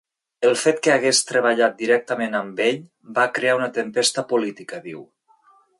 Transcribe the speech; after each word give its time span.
El 0.47 0.53
fet 0.61 0.79
que 0.87 0.93
hagués 0.93 1.19
treballat 1.31 1.75
directament 1.83 2.39
amb 2.41 2.65
ell 2.69 2.81
va 3.19 3.29
crear 3.39 3.55
una 3.61 3.71
tempesta 3.81 4.29
política, 4.33 4.85
diu. 4.91 5.07